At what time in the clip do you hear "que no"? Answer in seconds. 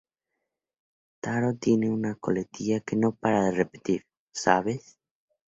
2.79-3.11